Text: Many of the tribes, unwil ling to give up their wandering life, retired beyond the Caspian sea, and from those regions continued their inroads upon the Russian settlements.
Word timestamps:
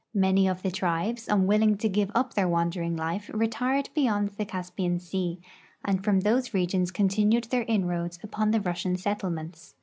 Many 0.15 0.47
of 0.47 0.63
the 0.63 0.71
tribes, 0.71 1.27
unwil 1.27 1.59
ling 1.59 1.77
to 1.77 1.87
give 1.87 2.09
up 2.15 2.33
their 2.33 2.47
wandering 2.49 2.95
life, 2.97 3.29
retired 3.31 3.91
beyond 3.93 4.29
the 4.29 4.45
Caspian 4.45 4.99
sea, 4.99 5.39
and 5.85 6.03
from 6.03 6.21
those 6.21 6.55
regions 6.55 6.89
continued 6.89 7.43
their 7.51 7.65
inroads 7.67 8.17
upon 8.23 8.49
the 8.49 8.61
Russian 8.61 8.95
settlements. 8.95 9.75